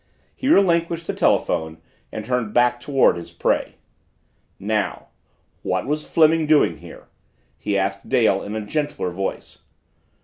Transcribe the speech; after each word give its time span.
He 0.35 0.47
relinquished 0.47 1.05
the 1.05 1.13
telephone 1.13 1.77
and 2.11 2.25
turned 2.25 2.55
back 2.55 2.81
toward 2.81 3.17
his 3.17 3.31
prey. 3.31 3.75
"Now, 4.57 5.09
what 5.61 5.85
was 5.85 6.09
Fleming 6.09 6.47
doing 6.47 6.77
here?" 6.77 7.07
he 7.59 7.77
asked 7.77 8.09
Dale 8.09 8.41
in 8.41 8.55
a 8.55 8.65
gentler 8.65 9.11
voice. 9.11 9.59